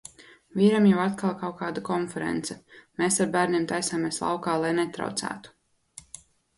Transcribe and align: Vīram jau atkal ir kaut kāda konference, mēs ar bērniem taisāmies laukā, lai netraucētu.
Vīram 0.61 0.87
jau 0.91 1.01
atkal 1.03 1.33
ir 1.33 1.37
kaut 1.41 1.53
kāda 1.59 1.83
konference, 1.91 2.59
mēs 3.05 3.21
ar 3.27 3.31
bērniem 3.39 3.71
taisāmies 3.75 4.23
laukā, 4.27 4.59
lai 4.67 4.77
netraucētu. 4.83 5.59